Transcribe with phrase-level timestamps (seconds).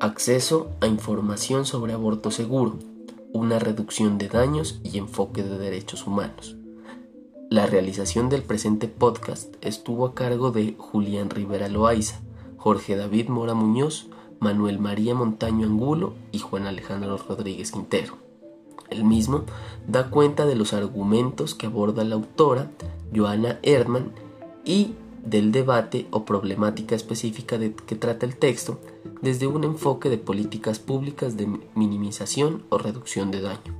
[0.00, 2.78] Acceso a información sobre aborto seguro,
[3.34, 6.56] una reducción de daños y enfoque de derechos humanos.
[7.50, 12.22] La realización del presente podcast estuvo a cargo de Julián Rivera Loaiza,
[12.56, 14.08] Jorge David Mora Muñoz,
[14.38, 18.14] Manuel María Montaño Angulo y Juan Alejandro Rodríguez Quintero.
[18.88, 19.44] El mismo
[19.86, 22.70] da cuenta de los argumentos que aborda la autora
[23.14, 24.12] Joana Erdmann
[24.64, 24.94] y
[25.26, 28.80] del debate o problemática específica que trata el texto
[29.22, 33.79] desde un enfoque de políticas públicas de minimización o reducción de daño.